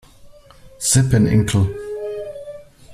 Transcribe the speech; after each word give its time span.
Sippen 0.79 1.27
incl. 1.27 1.61